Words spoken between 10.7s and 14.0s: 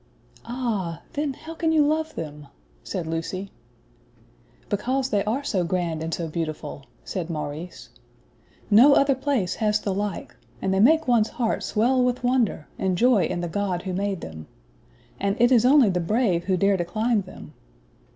they make one's heart swell with wonder, and joy in the God who